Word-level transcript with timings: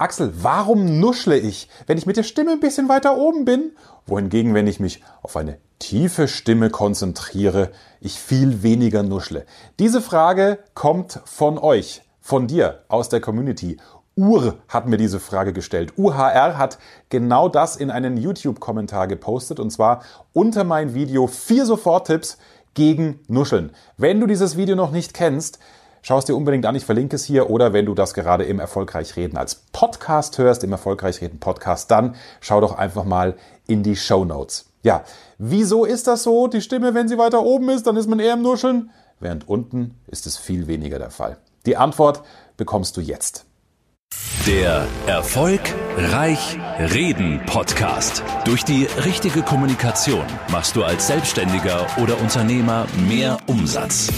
Axel, 0.00 0.32
warum 0.42 0.98
nuschle 0.98 1.36
ich, 1.36 1.68
wenn 1.86 1.98
ich 1.98 2.06
mit 2.06 2.16
der 2.16 2.22
Stimme 2.22 2.52
ein 2.52 2.60
bisschen 2.60 2.88
weiter 2.88 3.18
oben 3.18 3.44
bin? 3.44 3.72
Wohingegen, 4.06 4.54
wenn 4.54 4.66
ich 4.66 4.80
mich 4.80 5.02
auf 5.20 5.36
eine 5.36 5.58
tiefe 5.78 6.26
Stimme 6.26 6.70
konzentriere, 6.70 7.70
ich 8.00 8.18
viel 8.18 8.62
weniger 8.62 9.02
nuschle. 9.02 9.44
Diese 9.78 10.00
Frage 10.00 10.58
kommt 10.72 11.20
von 11.26 11.58
euch, 11.58 12.00
von 12.18 12.46
dir 12.46 12.82
aus 12.88 13.10
der 13.10 13.20
Community. 13.20 13.76
Ur 14.16 14.56
hat 14.68 14.88
mir 14.88 14.96
diese 14.96 15.20
Frage 15.20 15.52
gestellt. 15.52 15.92
UHR 15.98 16.56
hat 16.56 16.78
genau 17.10 17.50
das 17.50 17.76
in 17.76 17.90
einen 17.90 18.16
YouTube-Kommentar 18.16 19.06
gepostet 19.06 19.60
und 19.60 19.68
zwar 19.68 20.02
unter 20.32 20.64
mein 20.64 20.94
Video 20.94 21.26
vier 21.26 21.66
Soforttipps 21.66 22.38
gegen 22.72 23.20
Nuscheln. 23.28 23.72
Wenn 23.98 24.18
du 24.18 24.26
dieses 24.26 24.56
Video 24.56 24.76
noch 24.76 24.92
nicht 24.92 25.12
kennst, 25.12 25.58
Schau 26.02 26.18
es 26.18 26.24
dir 26.24 26.34
unbedingt 26.34 26.64
an, 26.66 26.74
ich 26.74 26.84
verlinke 26.84 27.16
es 27.16 27.24
hier. 27.24 27.50
Oder 27.50 27.72
wenn 27.72 27.86
du 27.86 27.94
das 27.94 28.14
gerade 28.14 28.44
im 28.44 28.58
Erfolgreich 28.58 29.16
Reden 29.16 29.36
als 29.36 29.54
Podcast 29.72 30.38
hörst, 30.38 30.64
im 30.64 30.72
Erfolgreich 30.72 31.20
Reden 31.20 31.38
Podcast, 31.38 31.90
dann 31.90 32.14
schau 32.40 32.60
doch 32.60 32.76
einfach 32.76 33.04
mal 33.04 33.36
in 33.66 33.82
die 33.82 33.96
Show 33.96 34.24
Notes. 34.24 34.66
Ja, 34.82 35.04
wieso 35.38 35.84
ist 35.84 36.06
das 36.06 36.22
so? 36.22 36.46
Die 36.46 36.62
Stimme, 36.62 36.94
wenn 36.94 37.08
sie 37.08 37.18
weiter 37.18 37.42
oben 37.42 37.68
ist, 37.68 37.86
dann 37.86 37.96
ist 37.96 38.08
man 38.08 38.18
eher 38.18 38.34
im 38.34 38.42
Nuscheln, 38.42 38.90
während 39.18 39.46
unten 39.46 39.96
ist 40.06 40.26
es 40.26 40.38
viel 40.38 40.66
weniger 40.66 40.98
der 40.98 41.10
Fall. 41.10 41.36
Die 41.66 41.76
Antwort 41.76 42.22
bekommst 42.56 42.96
du 42.96 43.02
jetzt. 43.02 43.44
Der 44.46 44.86
Erfolg 45.06 45.60
Reich 45.96 46.58
Reden 46.78 47.42
Podcast. 47.46 48.24
Durch 48.44 48.64
die 48.64 48.84
richtige 49.04 49.42
Kommunikation 49.42 50.24
machst 50.50 50.74
du 50.76 50.82
als 50.82 51.06
Selbstständiger 51.06 51.86
oder 52.02 52.18
Unternehmer 52.20 52.86
mehr 53.06 53.38
Umsatz. 53.46 54.08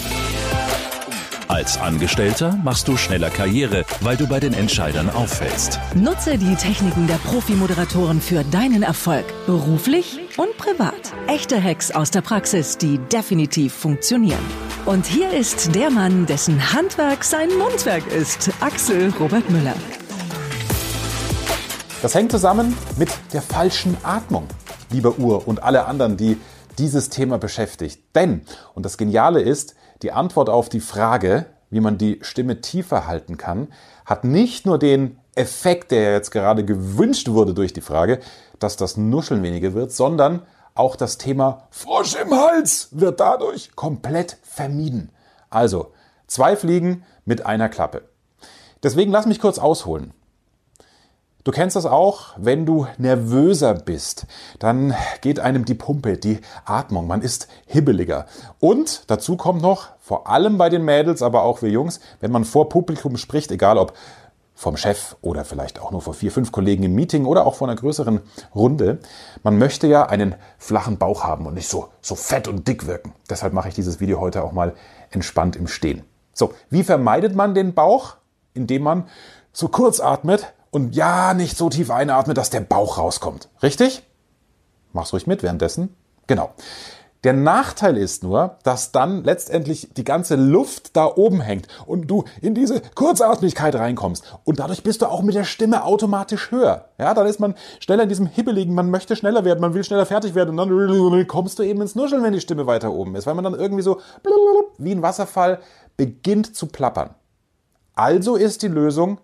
Als 1.47 1.77
Angestellter 1.77 2.57
machst 2.63 2.87
du 2.87 2.95
schneller 2.95 3.29
Karriere, 3.29 3.83
weil 3.99 4.15
du 4.15 4.27
bei 4.27 4.39
den 4.39 4.53
Entscheidern 4.53 5.09
auffällst. 5.09 5.79
Nutze 5.93 6.37
die 6.37 6.55
Techniken 6.55 7.05
der 7.05 7.15
Profi-Moderatoren 7.15 8.21
für 8.21 8.43
deinen 8.45 8.81
Erfolg, 8.81 9.25
beruflich 9.45 10.19
und 10.37 10.55
privat. 10.57 11.13
Echte 11.27 11.61
Hacks 11.61 11.91
aus 11.91 12.11
der 12.11 12.21
Praxis, 12.21 12.77
die 12.77 12.97
definitiv 13.11 13.73
funktionieren. 13.73 14.39
Und 14.85 15.05
hier 15.05 15.31
ist 15.31 15.75
der 15.75 15.89
Mann, 15.89 16.25
dessen 16.25 16.73
Handwerk 16.73 17.23
sein 17.25 17.49
Mundwerk 17.57 18.07
ist, 18.07 18.49
Axel 18.61 19.13
Robert 19.19 19.49
Müller. 19.49 19.75
Das 22.01 22.15
hängt 22.15 22.31
zusammen 22.31 22.75
mit 22.97 23.09
der 23.33 23.41
falschen 23.41 23.97
Atmung, 24.03 24.47
lieber 24.91 25.17
Uhr 25.19 25.47
und 25.47 25.61
alle 25.61 25.85
anderen, 25.85 26.15
die 26.15 26.37
dieses 26.77 27.09
Thema 27.09 27.37
beschäftigt. 27.37 28.01
Denn, 28.15 28.41
und 28.73 28.85
das 28.85 28.97
Geniale 28.97 29.41
ist, 29.41 29.75
die 30.03 30.11
Antwort 30.11 30.49
auf 30.49 30.69
die 30.69 30.81
Frage, 30.81 31.45
wie 31.69 31.79
man 31.79 31.97
die 31.97 32.19
Stimme 32.21 32.61
tiefer 32.61 33.07
halten 33.07 33.37
kann, 33.37 33.69
hat 34.05 34.23
nicht 34.25 34.65
nur 34.65 34.77
den 34.77 35.17
Effekt, 35.35 35.91
der 35.91 36.11
jetzt 36.11 36.29
gerade 36.29 36.63
gewünscht 36.63 37.29
wurde 37.29 37.53
durch 37.53 37.73
die 37.73 37.81
Frage, 37.81 38.19
dass 38.59 38.77
das 38.77 38.97
Nuscheln 38.97 39.41
weniger 39.41 39.73
wird, 39.73 39.91
sondern 39.91 40.43
auch 40.75 40.95
das 40.95 41.17
Thema 41.17 41.67
Frosch 41.71 42.15
im 42.15 42.31
Hals 42.31 42.89
wird 42.91 43.19
dadurch 43.19 43.75
komplett 43.75 44.37
vermieden. 44.43 45.09
Also, 45.49 45.93
zwei 46.27 46.55
Fliegen 46.55 47.03
mit 47.25 47.45
einer 47.45 47.69
Klappe. 47.69 48.03
Deswegen 48.83 49.11
lass 49.11 49.25
mich 49.25 49.39
kurz 49.39 49.57
ausholen. 49.57 50.13
Du 51.43 51.51
kennst 51.51 51.75
das 51.75 51.85
auch, 51.85 52.29
wenn 52.37 52.65
du 52.65 52.87
nervöser 52.97 53.73
bist, 53.73 54.27
dann 54.59 54.95
geht 55.19 55.41
einem 55.41 55.65
die 55.65 55.73
Pumpe, 55.73 56.17
die 56.17 56.39
Atmung, 56.63 57.05
man 57.05 57.21
ist 57.21 57.49
hibbeliger. 57.65 58.27
Und 58.59 59.03
dazu 59.07 59.35
kommt 59.35 59.61
noch, 59.61 59.89
vor 59.99 60.29
allem 60.29 60.57
bei 60.57 60.69
den 60.69 60.85
Mädels, 60.85 61.21
aber 61.21 61.43
auch 61.43 61.61
wir 61.61 61.69
Jungs, 61.69 61.99
wenn 62.21 62.31
man 62.31 62.45
vor 62.45 62.69
Publikum 62.69 63.17
spricht, 63.17 63.51
egal 63.51 63.77
ob 63.77 63.93
vom 64.55 64.77
Chef 64.77 65.17
oder 65.21 65.43
vielleicht 65.43 65.81
auch 65.81 65.91
nur 65.91 66.01
vor 66.01 66.13
vier, 66.13 66.31
fünf 66.31 66.53
Kollegen 66.53 66.83
im 66.83 66.95
Meeting 66.95 67.25
oder 67.25 67.45
auch 67.45 67.55
vor 67.55 67.67
einer 67.67 67.75
größeren 67.75 68.21
Runde. 68.55 68.99
Man 69.41 69.57
möchte 69.57 69.87
ja 69.87 70.05
einen 70.05 70.35
flachen 70.57 70.97
Bauch 70.97 71.25
haben 71.25 71.45
und 71.45 71.55
nicht 71.55 71.67
so, 71.67 71.89
so 72.01 72.15
fett 72.15 72.47
und 72.47 72.69
dick 72.69 72.87
wirken. 72.87 73.13
Deshalb 73.29 73.51
mache 73.51 73.67
ich 73.67 73.75
dieses 73.75 73.99
Video 73.99 74.21
heute 74.21 74.43
auch 74.43 74.53
mal 74.53 74.75
entspannt 75.11 75.57
im 75.57 75.67
Stehen. 75.67 76.03
So, 76.33 76.53
wie 76.69 76.83
vermeidet 76.83 77.35
man 77.35 77.53
den 77.53 77.73
Bauch? 77.73 78.15
Indem 78.53 78.83
man 78.83 79.07
so 79.51 79.67
kurz 79.67 79.99
atmet 79.99 80.53
und 80.73 80.95
ja, 80.95 81.33
nicht 81.33 81.55
so 81.55 81.69
tief 81.69 81.91
einatmet, 81.91 82.37
dass 82.37 82.49
der 82.49 82.61
Bauch 82.61 82.97
rauskommt. 82.97 83.47
Richtig? 83.61 84.03
Mach's 84.91 85.13
ruhig 85.13 85.27
mit 85.27 85.43
währenddessen. 85.43 85.95
Genau. 86.27 86.51
Der 87.23 87.33
Nachteil 87.33 87.95
ist 87.95 88.23
nur, 88.23 88.57
dass 88.63 88.91
dann 88.91 89.23
letztendlich 89.23 89.87
die 89.95 90.03
ganze 90.03 90.35
Luft 90.35 90.97
da 90.97 91.05
oben 91.05 91.39
hängt 91.39 91.67
und 91.85 92.07
du 92.07 92.25
in 92.41 92.53
diese 92.53 92.81
Kurzatmigkeit 92.95 93.75
reinkommst. 93.75 94.39
Und 94.43 94.59
dadurch 94.59 94.83
bist 94.83 95.01
du 95.01 95.05
auch 95.05 95.21
mit 95.21 95.35
der 95.35 95.45
Stimme 95.45 95.85
automatisch 95.85 96.51
höher. 96.51 96.89
Ja, 96.97 97.13
dann 97.13 97.27
ist 97.27 97.39
man 97.39 97.55
schneller 97.79 98.03
in 98.03 98.09
diesem 98.09 98.25
Hibbeligen, 98.25 98.75
man 98.75 98.89
möchte 98.89 99.15
schneller 99.15 99.45
werden, 99.45 99.61
man 99.61 99.73
will 99.73 99.85
schneller 99.85 100.05
fertig 100.05 100.35
werden 100.35 100.49
und 100.49 100.57
dann 100.57 101.27
kommst 101.27 101.59
du 101.59 101.63
eben 101.63 101.81
ins 101.81 101.95
Nuscheln, 101.95 102.23
wenn 102.23 102.33
die 102.33 102.41
Stimme 102.41 102.67
weiter 102.67 102.91
oben 102.91 103.15
ist, 103.15 103.25
weil 103.25 103.35
man 103.35 103.45
dann 103.45 103.53
irgendwie 103.53 103.83
so 103.83 104.01
wie 104.77 104.91
ein 104.91 105.01
Wasserfall 105.01 105.59
beginnt 105.95 106.55
zu 106.55 106.65
plappern. 106.65 107.11
Also 107.95 108.35
ist 108.35 108.63
die 108.63 108.67
Lösung, 108.67 109.19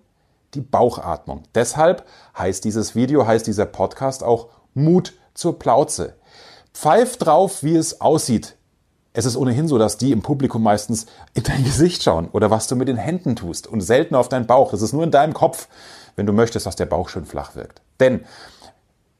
die 0.53 0.61
Bauchatmung. 0.61 1.43
Deshalb 1.55 2.05
heißt 2.37 2.63
dieses 2.63 2.95
Video, 2.95 3.25
heißt 3.25 3.47
dieser 3.47 3.65
Podcast 3.65 4.23
auch 4.23 4.47
Mut 4.73 5.13
zur 5.33 5.59
Plauze. 5.59 6.15
Pfeif 6.73 7.17
drauf, 7.17 7.63
wie 7.63 7.75
es 7.75 8.01
aussieht. 8.01 8.55
Es 9.13 9.25
ist 9.25 9.35
ohnehin 9.35 9.67
so, 9.67 9.77
dass 9.77 9.97
die 9.97 10.11
im 10.11 10.21
Publikum 10.21 10.61
meistens 10.63 11.07
in 11.33 11.43
dein 11.43 11.63
Gesicht 11.63 12.03
schauen 12.03 12.29
oder 12.31 12.51
was 12.51 12.67
du 12.67 12.75
mit 12.75 12.87
den 12.87 12.97
Händen 12.97 13.35
tust 13.35 13.67
und 13.67 13.81
selten 13.81 14.15
auf 14.15 14.29
deinen 14.29 14.47
Bauch. 14.47 14.71
Es 14.73 14.81
ist 14.81 14.93
nur 14.93 15.03
in 15.03 15.11
deinem 15.11 15.33
Kopf, 15.33 15.67
wenn 16.15 16.25
du 16.25 16.33
möchtest, 16.33 16.65
dass 16.65 16.75
der 16.75 16.85
Bauch 16.85 17.09
schön 17.09 17.25
flach 17.25 17.55
wirkt. 17.55 17.81
Denn 17.99 18.25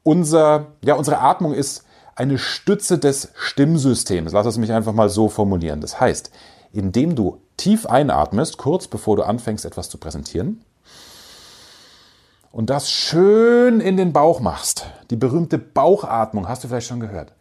unser, 0.02 0.68
ja, 0.84 0.94
unsere 0.94 1.18
Atmung 1.18 1.54
ist 1.54 1.84
eine 2.14 2.38
Stütze 2.38 2.98
des 2.98 3.32
Stimmsystems. 3.34 4.32
Lass 4.32 4.46
es 4.46 4.58
mich 4.58 4.72
einfach 4.72 4.92
mal 4.92 5.08
so 5.08 5.28
formulieren. 5.28 5.80
Das 5.80 6.00
heißt, 6.00 6.30
indem 6.72 7.14
du 7.14 7.40
tief 7.56 7.86
einatmest, 7.86 8.58
kurz 8.58 8.88
bevor 8.88 9.16
du 9.16 9.22
anfängst, 9.22 9.64
etwas 9.64 9.88
zu 9.88 9.98
präsentieren, 9.98 10.64
und 12.52 12.70
das 12.70 12.90
schön 12.90 13.80
in 13.80 13.96
den 13.96 14.12
Bauch 14.12 14.40
machst, 14.40 14.86
die 15.10 15.16
berühmte 15.16 15.58
Bauchatmung, 15.58 16.48
hast 16.48 16.64
du 16.64 16.68
vielleicht 16.68 16.88
schon 16.88 17.00
gehört, 17.00 17.32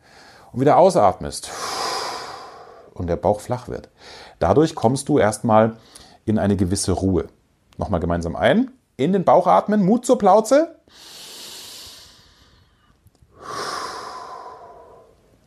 und 0.51 0.61
wieder 0.61 0.77
ausatmest 0.77 1.49
und 2.93 3.07
der 3.07 3.15
Bauch 3.15 3.39
flach 3.39 3.67
wird. 3.67 3.89
Dadurch 4.39 4.75
kommst 4.75 5.09
du 5.09 5.17
erstmal 5.17 5.77
in 6.25 6.37
eine 6.37 6.55
gewisse 6.55 6.91
Ruhe. 6.91 7.27
Nochmal 7.77 7.99
gemeinsam 7.99 8.35
ein, 8.35 8.71
in 8.97 9.13
den 9.13 9.23
Bauch 9.23 9.47
atmen, 9.47 9.85
Mut 9.85 10.05
zur 10.05 10.17
Plauze. 10.17 10.75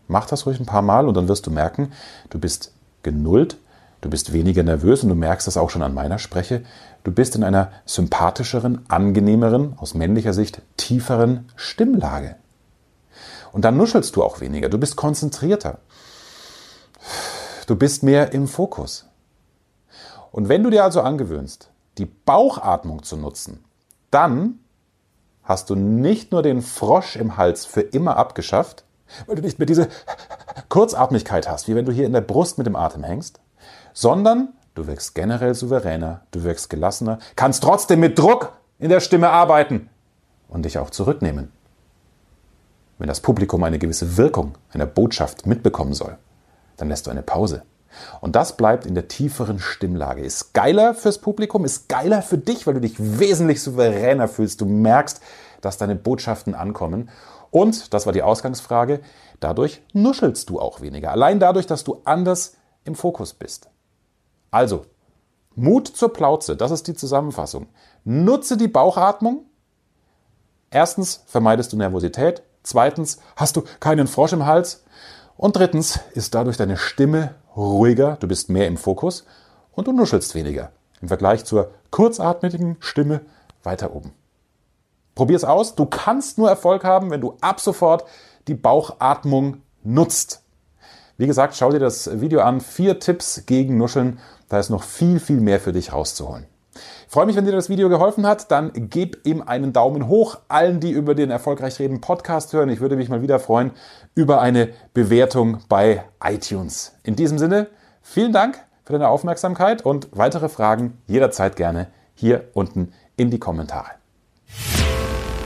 Mach 0.08 0.26
das 0.26 0.46
ruhig 0.46 0.58
ein 0.58 0.66
paar 0.66 0.82
Mal 0.82 1.06
und 1.06 1.14
dann 1.14 1.28
wirst 1.28 1.46
du 1.46 1.50
merken, 1.50 1.92
du 2.30 2.38
bist 2.38 2.72
genullt, 3.02 3.58
du 4.02 4.10
bist 4.10 4.34
weniger 4.34 4.62
nervös 4.62 5.02
und 5.02 5.08
du 5.08 5.14
merkst 5.14 5.46
das 5.46 5.56
auch 5.56 5.70
schon 5.70 5.82
an 5.82 5.94
meiner 5.94 6.18
Spreche. 6.18 6.62
Du 7.04 7.10
bist 7.10 7.34
in 7.34 7.42
einer 7.42 7.72
sympathischeren, 7.86 8.84
angenehmeren, 8.88 9.78
aus 9.78 9.94
männlicher 9.94 10.34
Sicht 10.34 10.60
tieferen 10.76 11.48
Stimmlage. 11.56 12.36
Und 13.52 13.64
dann 13.64 13.76
nuschelst 13.76 14.14
du 14.14 14.22
auch 14.22 14.41
weniger, 14.41 14.68
du 14.68 14.78
bist 14.78 14.96
konzentrierter. 14.96 15.78
Du 17.66 17.76
bist 17.76 18.02
mehr 18.02 18.32
im 18.32 18.48
Fokus. 18.48 19.06
Und 20.30 20.48
wenn 20.48 20.62
du 20.62 20.70
dir 20.70 20.84
also 20.84 21.00
angewöhnst, 21.00 21.70
die 21.98 22.06
Bauchatmung 22.06 23.02
zu 23.02 23.16
nutzen, 23.16 23.64
dann 24.10 24.58
hast 25.42 25.70
du 25.70 25.74
nicht 25.74 26.32
nur 26.32 26.42
den 26.42 26.62
Frosch 26.62 27.16
im 27.16 27.36
Hals 27.36 27.66
für 27.66 27.82
immer 27.82 28.16
abgeschafft, 28.16 28.84
weil 29.26 29.36
du 29.36 29.42
nicht 29.42 29.58
mehr 29.58 29.66
diese 29.66 29.88
Kurzatmigkeit 30.68 31.48
hast, 31.48 31.68
wie 31.68 31.74
wenn 31.74 31.84
du 31.84 31.92
hier 31.92 32.06
in 32.06 32.12
der 32.12 32.20
Brust 32.20 32.58
mit 32.58 32.66
dem 32.66 32.76
Atem 32.76 33.04
hängst, 33.04 33.41
sondern 33.92 34.54
du 34.74 34.86
wirkst 34.86 35.14
generell 35.14 35.54
souveräner, 35.54 36.22
du 36.30 36.42
wirkst 36.44 36.70
gelassener, 36.70 37.18
kannst 37.36 37.62
trotzdem 37.62 38.00
mit 38.00 38.18
Druck 38.18 38.52
in 38.78 38.88
der 38.88 39.00
Stimme 39.00 39.30
arbeiten 39.30 39.88
und 40.48 40.64
dich 40.64 40.78
auch 40.78 40.91
zurücknehmen. 40.91 41.53
Wenn 42.98 43.09
das 43.09 43.20
Publikum 43.20 43.64
eine 43.64 43.78
gewisse 43.78 44.16
Wirkung 44.16 44.54
einer 44.72 44.86
Botschaft 44.86 45.47
mitbekommen 45.47 45.94
soll, 45.94 46.18
dann 46.76 46.88
lässt 46.88 47.06
du 47.06 47.10
eine 47.10 47.22
Pause. 47.22 47.62
Und 48.20 48.36
das 48.36 48.56
bleibt 48.56 48.86
in 48.86 48.94
der 48.94 49.09
tieferen 49.09 49.59
Stimmlage. 49.59 50.22
Ist 50.22 50.54
geiler 50.54 50.94
fürs 50.94 51.18
Publikum, 51.18 51.65
ist 51.65 51.88
geiler 51.88 52.22
für 52.22 52.38
dich, 52.38 52.66
weil 52.66 52.74
du 52.74 52.80
dich 52.80 52.94
wesentlich 52.98 53.62
souveräner 53.62 54.28
fühlst. 54.28 54.60
Du 54.60 54.66
merkst, 54.66 55.20
dass 55.60 55.78
deine 55.78 55.94
Botschaften 55.94 56.54
ankommen. 56.54 57.10
Und, 57.50 57.92
das 57.92 58.06
war 58.06 58.12
die 58.12 58.22
Ausgangsfrage, 58.22 59.00
dadurch 59.41 59.82
nuschelst 59.92 60.48
du 60.48 60.58
auch 60.58 60.80
weniger. 60.80 61.10
Allein 61.10 61.38
dadurch, 61.38 61.66
dass 61.66 61.84
du 61.84 62.00
anders 62.04 62.54
im 62.84 62.94
Fokus 62.94 63.34
bist. 63.34 63.68
Also, 64.50 64.84
Mut 65.54 65.88
zur 65.88 66.12
Plauze, 66.12 66.56
das 66.56 66.70
ist 66.70 66.86
die 66.86 66.94
Zusammenfassung. 66.94 67.68
Nutze 68.04 68.56
die 68.56 68.68
Bauchatmung. 68.68 69.46
Erstens 70.70 71.22
vermeidest 71.26 71.72
du 71.72 71.76
Nervosität. 71.76 72.42
Zweitens 72.62 73.18
hast 73.36 73.56
du 73.56 73.62
keinen 73.80 74.06
Frosch 74.06 74.32
im 74.32 74.46
Hals. 74.46 74.84
Und 75.36 75.56
drittens 75.56 76.00
ist 76.14 76.34
dadurch 76.34 76.56
deine 76.56 76.76
Stimme 76.76 77.34
ruhiger, 77.56 78.16
du 78.20 78.28
bist 78.28 78.48
mehr 78.48 78.66
im 78.66 78.76
Fokus 78.76 79.26
und 79.72 79.86
du 79.86 79.92
nuschelst 79.92 80.34
weniger 80.34 80.72
im 81.00 81.08
Vergleich 81.08 81.44
zur 81.44 81.72
kurzatmigen 81.90 82.76
Stimme 82.80 83.22
weiter 83.62 83.94
oben. 83.94 84.12
Probier 85.14 85.36
es 85.36 85.44
aus. 85.44 85.74
Du 85.74 85.86
kannst 85.86 86.38
nur 86.38 86.48
Erfolg 86.48 86.84
haben, 86.84 87.10
wenn 87.10 87.20
du 87.20 87.36
ab 87.40 87.60
sofort 87.60 88.04
die 88.48 88.54
Bauchatmung 88.54 89.62
nutzt. 89.82 90.41
Wie 91.22 91.28
gesagt, 91.28 91.54
schau 91.54 91.71
dir 91.71 91.78
das 91.78 92.21
Video 92.21 92.41
an. 92.41 92.60
Vier 92.60 92.98
Tipps 92.98 93.47
gegen 93.47 93.78
Nuscheln. 93.78 94.19
Da 94.48 94.59
ist 94.59 94.71
noch 94.71 94.83
viel, 94.83 95.21
viel 95.21 95.39
mehr 95.39 95.60
für 95.60 95.72
dich 95.72 95.92
rauszuholen. 95.92 96.47
Ich 96.74 97.13
freue 97.13 97.27
mich, 97.27 97.36
wenn 97.36 97.45
dir 97.45 97.53
das 97.53 97.69
Video 97.69 97.89
geholfen 97.89 98.27
hat. 98.27 98.51
Dann 98.51 98.72
gib 98.74 99.24
ihm 99.24 99.41
einen 99.41 99.72
Daumen 99.72 100.09
hoch. 100.09 100.41
Allen, 100.48 100.80
die 100.80 100.91
über 100.91 101.15
den 101.15 101.30
Erfolgreich 101.30 101.78
Reden 101.78 102.01
Podcast 102.01 102.53
hören, 102.53 102.71
ich 102.71 102.80
würde 102.80 102.97
mich 102.97 103.09
mal 103.09 103.22
wieder 103.22 103.39
freuen 103.39 103.71
über 104.16 104.41
eine 104.41 104.71
Bewertung 104.95 105.59
bei 105.69 106.03
iTunes. 106.24 106.97
In 107.04 107.15
diesem 107.15 107.39
Sinne, 107.39 107.68
vielen 108.03 108.33
Dank 108.33 108.59
für 108.84 108.92
deine 108.92 109.07
Aufmerksamkeit 109.07 109.86
und 109.86 110.09
weitere 110.10 110.48
Fragen 110.48 110.98
jederzeit 111.07 111.54
gerne 111.54 111.86
hier 112.16 112.48
unten 112.53 112.95
in 113.16 113.30
die 113.30 113.39
Kommentare. 113.39 113.91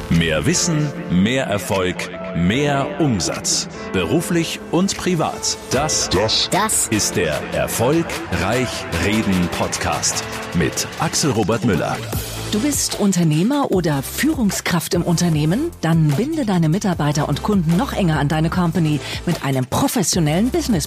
Mehr 0.09 0.47
Wissen, 0.47 0.91
mehr 1.11 1.45
Erfolg, 1.45 1.97
mehr 2.37 3.01
Umsatz. 3.01 3.69
Beruflich 3.93 4.61
und 4.71 4.97
privat. 4.97 5.57
Das, 5.71 6.09
das, 6.11 6.49
das 6.51 6.89
ist 6.89 7.17
der 7.17 7.41
Erfolgreich 7.53 8.69
Reden 9.05 9.49
Podcast 9.59 10.23
mit 10.55 10.87
Axel 11.01 11.31
Robert 11.31 11.65
Müller. 11.65 11.97
Du 12.53 12.61
bist 12.61 13.01
Unternehmer 13.01 13.73
oder 13.73 14.03
Führungskraft 14.03 14.95
im 14.95 15.03
Unternehmen? 15.03 15.73
Dann 15.81 16.09
binde 16.09 16.47
deine 16.47 16.69
Mitarbeiter 16.69 17.29
und 17.29 17.43
Kunden 17.43 17.77
noch 17.77 17.93
enger 17.93 18.21
an 18.21 18.29
deine 18.29 18.51
Company 18.51 19.01
mit 19.27 19.45
einem 19.45 19.67
professionellen 19.67 20.51
Business 20.51 20.87